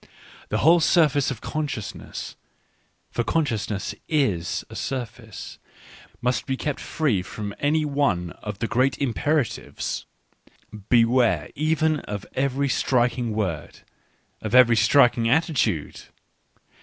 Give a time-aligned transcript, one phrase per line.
[0.49, 2.35] The whole surface of consciousness—
[3.11, 5.59] for consciousness is a surface—
[6.23, 10.07] must be kept free from any one of the great imperatives.
[10.89, 13.81] Beware even of every striking word,
[14.41, 16.01] of every striking attitude